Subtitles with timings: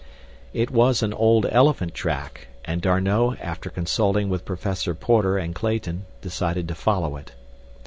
[0.51, 6.07] It was an old elephant track, and D'Arnot after consulting with Professor Porter and Clayton
[6.21, 7.33] decided to follow it.